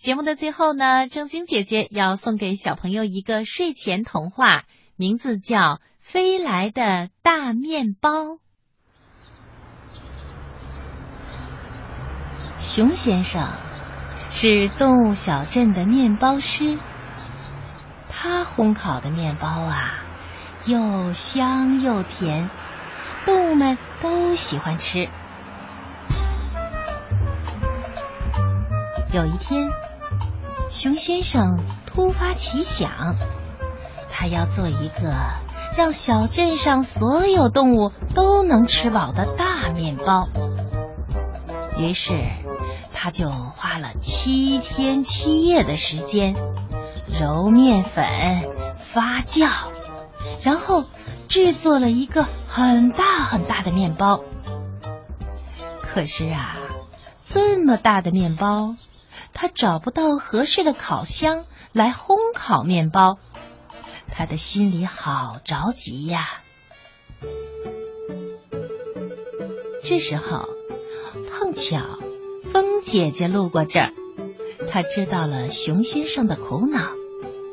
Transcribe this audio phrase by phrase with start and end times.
[0.00, 4.64] 节目的最后呢，正晶姐姐要送给小朋友一个睡前童话，
[4.96, 5.58] 名字叫
[5.98, 8.10] 《飞来的大面包》。
[12.56, 13.52] 熊先生
[14.30, 16.78] 是动物小镇的面包师，
[18.08, 20.02] 他烘烤的面包啊，
[20.66, 22.48] 又香又甜，
[23.26, 25.10] 动物们都喜欢吃。
[29.12, 29.68] 有一天，
[30.70, 33.16] 熊先生突发奇想，
[34.12, 35.12] 他要做一个
[35.76, 40.28] 让小镇上所有动物都能吃饱的大面包。
[41.76, 42.14] 于是。
[43.02, 46.34] 他就花了七天七夜的时间
[47.18, 48.04] 揉面粉、
[48.76, 49.48] 发酵，
[50.42, 50.84] 然后
[51.26, 54.20] 制作了一个很大很大的面包。
[55.80, 56.54] 可是啊，
[57.24, 58.74] 这么大的面包，
[59.32, 63.18] 他找不到合适的烤箱来烘烤面包，
[64.10, 66.28] 他的心里好着急呀。
[69.82, 70.48] 这时候，
[71.30, 71.80] 碰巧。
[72.52, 73.92] 风姐姐路过这儿，
[74.72, 76.80] 她知道了熊先生的苦恼，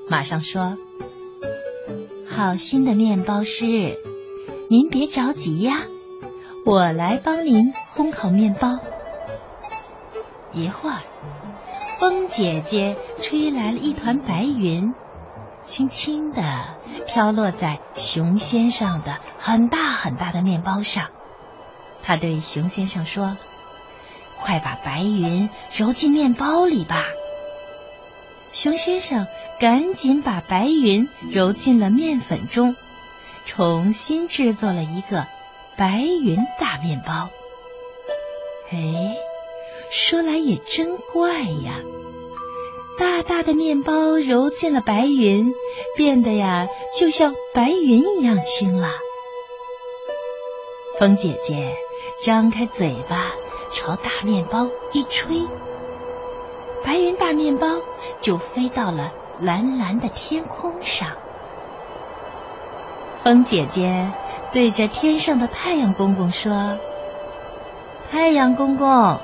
[0.09, 0.75] 马上说
[2.28, 3.95] ：“好心的面包师，
[4.72, 5.84] 您别着急呀，
[6.66, 8.80] 我来帮您烘烤面包。”
[10.52, 11.02] 一会儿，
[12.00, 14.94] 风姐姐吹来了一团白云，
[15.64, 21.08] 轻轻的飘落在熊先生的很大很大的面包上。
[22.03, 23.38] 她对熊先生说。
[24.40, 27.06] 快把白云揉进面包里吧！
[28.52, 29.25] 熊先生
[29.59, 32.75] 赶紧把白云揉进了面粉中，
[33.45, 35.25] 重新制作了一个
[35.75, 37.30] 白云大面包。
[38.72, 39.18] 哎，
[39.89, 41.81] 说来也真怪呀！
[42.99, 45.53] 大大的面包揉进了白云，
[45.95, 48.89] 变得呀，就像白云一样轻了。
[51.00, 51.75] 风姐姐
[52.23, 53.31] 张开嘴巴。
[53.73, 55.41] 朝大面包一吹，
[56.85, 57.67] 白云大面包
[58.22, 61.12] 就飞到了蓝蓝的天空上。
[63.23, 64.09] 风姐姐
[64.53, 66.78] 对着天上的太阳公公说
[68.09, 69.19] ：“太阳公公，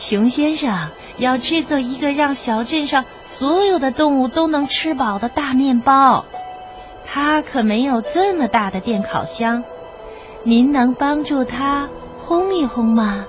[0.00, 0.88] 熊先生
[1.18, 6.24] 要制作一个让小镇上所有的动物都能吃饱的大面包，
[7.06, 9.62] 他可没有这么大的电烤箱，
[10.42, 11.90] 您能帮助他
[12.26, 13.26] 烘一烘吗？”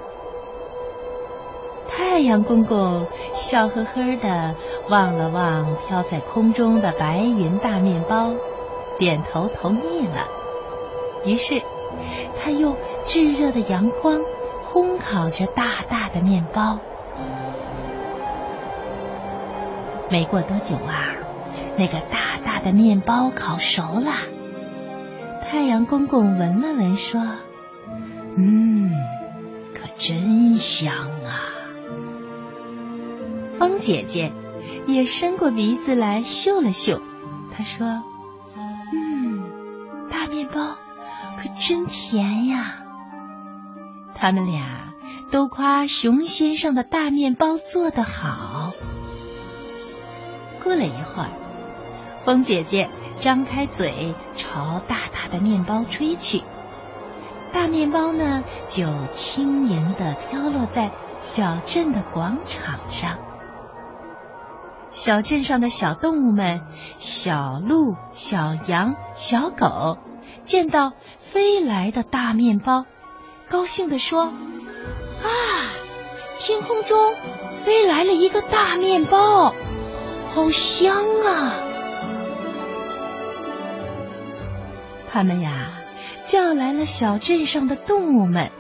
[1.92, 4.56] 太阳公公笑呵呵的
[4.90, 8.32] 望了望飘在空中的白云大面包，
[8.98, 10.26] 点头同意了。
[11.26, 11.62] 于是，
[12.42, 14.22] 他用炙热的阳光
[14.72, 16.80] 烘烤着大大的面包。
[20.10, 21.14] 没过多久啊，
[21.78, 24.14] 那个大大的面包烤熟了。
[25.42, 27.22] 太阳公公闻了闻，说
[28.38, 28.92] ：“嗯，
[29.74, 31.52] 可真香啊！”
[33.60, 34.32] 风姐姐
[34.88, 37.02] 也伸过鼻子来嗅了嗅，
[37.52, 38.02] 她说
[38.94, 39.44] ：“嗯，
[40.10, 40.78] 大面包
[41.38, 42.78] 可真甜呀。”
[44.16, 44.94] 他们俩
[45.32, 48.74] 都夸熊先生的大面包做得好。
[50.64, 51.30] 过了一会儿，
[52.24, 52.90] 风姐姐
[53.20, 56.44] 张开嘴朝大大的面包吹去，
[57.52, 63.18] 大面包呢就轻盈的飘落在小镇的广场上。
[64.92, 66.62] 小镇上的小动物们，
[66.98, 69.98] 小鹿、小羊、小狗，
[70.44, 72.86] 见到飞来的大面包，
[73.52, 74.24] 高兴地说
[75.22, 75.28] ：“啊，
[76.40, 77.14] 天空中
[77.66, 79.54] 飞来了一个大面包，
[80.34, 80.96] 好香
[81.26, 81.58] 啊！”
[85.12, 85.74] 他们呀，
[86.26, 88.52] 叫来了小镇上的动物们，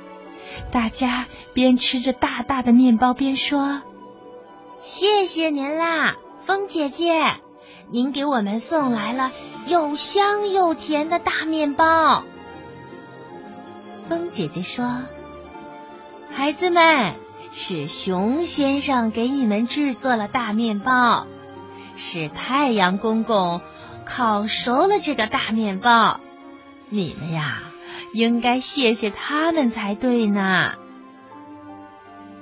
[0.73, 3.81] 大家边吃着大大的面包边说。
[4.81, 7.37] 谢谢您啦，风姐姐，
[7.91, 9.31] 您给我们送来了
[9.67, 12.25] 又香又甜的大面包。
[14.07, 15.03] 风姐姐说
[16.31, 17.15] ：“孩子们，
[17.51, 21.27] 是熊先生给你们制作了大面包，
[21.95, 23.61] 是太阳公公
[24.05, 26.19] 烤熟了这个大面包，
[26.89, 27.63] 你们呀，
[28.13, 30.73] 应该谢谢他们才对呢。”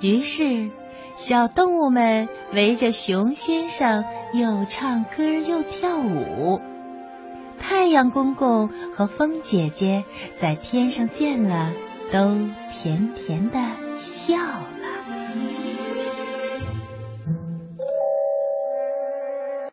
[0.00, 0.70] 于是。
[1.16, 6.62] 小动物们围着熊先生，又唱歌又跳舞。
[7.70, 11.70] 太阳公公和风姐姐在天上见了，
[12.10, 12.36] 都
[12.72, 13.60] 甜甜的
[13.96, 15.59] 笑了。